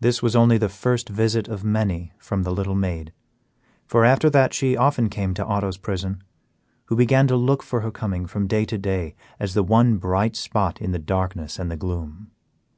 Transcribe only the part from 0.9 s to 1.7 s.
visit of